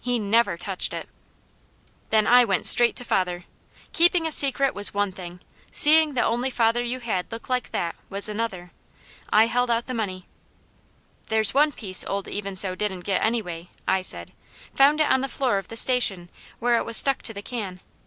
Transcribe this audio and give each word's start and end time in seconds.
He 0.03 0.17
never 0.17 0.57
touched 0.57 0.95
it!" 0.95 1.07
Then 2.09 2.25
I 2.25 2.43
went 2.43 2.65
straight 2.65 2.95
to 2.95 3.05
father. 3.05 3.45
Keeping 3.93 4.25
a 4.25 4.31
secret 4.31 4.73
was 4.73 4.95
one 4.95 5.11
thing; 5.11 5.41
seeing 5.71 6.15
the 6.15 6.23
only 6.25 6.49
father 6.49 6.81
you 6.83 7.01
had 7.01 7.31
look 7.31 7.49
like 7.49 7.69
that, 7.69 7.95
was 8.09 8.27
another. 8.27 8.71
I 9.29 9.45
held 9.45 9.69
out 9.69 9.85
the 9.85 9.93
money. 9.93 10.25
"There's 11.27 11.53
one 11.53 11.71
piece 11.71 12.03
old 12.07 12.27
Even 12.27 12.55
So 12.55 12.73
didn't 12.73 13.01
get, 13.01 13.23
anyway," 13.23 13.69
I 13.87 14.01
said. 14.01 14.31
"Found 14.73 15.01
it 15.01 15.11
on 15.11 15.21
the 15.21 15.29
floor 15.29 15.59
of 15.59 15.67
the 15.67 15.77
Station, 15.77 16.31
where 16.57 16.77
it 16.77 16.83
was 16.83 16.97
stuck 16.97 17.21
to 17.21 17.33
the 17.35 17.43
can. 17.43 17.79